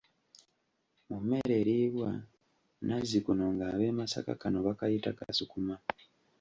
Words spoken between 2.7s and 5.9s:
nazzikuno nga ab'e Masaka kano bakayita kasukuma.